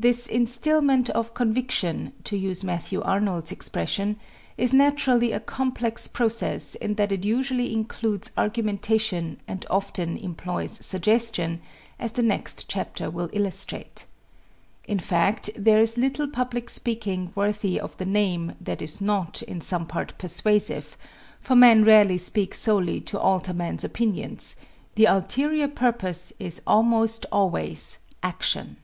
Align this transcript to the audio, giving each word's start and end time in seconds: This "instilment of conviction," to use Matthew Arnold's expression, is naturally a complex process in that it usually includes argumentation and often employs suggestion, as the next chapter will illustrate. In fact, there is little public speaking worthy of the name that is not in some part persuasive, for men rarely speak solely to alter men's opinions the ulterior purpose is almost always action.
This 0.00 0.28
"instilment 0.28 1.10
of 1.10 1.34
conviction," 1.34 2.12
to 2.22 2.36
use 2.38 2.62
Matthew 2.62 3.02
Arnold's 3.02 3.50
expression, 3.50 4.14
is 4.56 4.72
naturally 4.72 5.32
a 5.32 5.40
complex 5.40 6.06
process 6.06 6.76
in 6.76 6.94
that 6.94 7.10
it 7.10 7.24
usually 7.24 7.72
includes 7.74 8.30
argumentation 8.36 9.40
and 9.48 9.66
often 9.68 10.16
employs 10.16 10.78
suggestion, 10.86 11.60
as 11.98 12.12
the 12.12 12.22
next 12.22 12.68
chapter 12.68 13.10
will 13.10 13.28
illustrate. 13.32 14.04
In 14.86 15.00
fact, 15.00 15.50
there 15.56 15.80
is 15.80 15.98
little 15.98 16.28
public 16.28 16.70
speaking 16.70 17.32
worthy 17.34 17.80
of 17.80 17.96
the 17.96 18.06
name 18.06 18.52
that 18.60 18.80
is 18.80 19.00
not 19.00 19.42
in 19.42 19.60
some 19.60 19.84
part 19.84 20.16
persuasive, 20.16 20.96
for 21.40 21.56
men 21.56 21.82
rarely 21.82 22.18
speak 22.18 22.54
solely 22.54 23.00
to 23.00 23.18
alter 23.18 23.52
men's 23.52 23.82
opinions 23.82 24.54
the 24.94 25.06
ulterior 25.06 25.66
purpose 25.66 26.32
is 26.38 26.62
almost 26.68 27.26
always 27.32 27.98
action. 28.22 28.76